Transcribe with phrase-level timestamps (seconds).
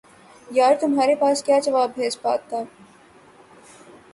[0.47, 2.63] یار تمہارے پاس کیا جواب ہے اس بات کا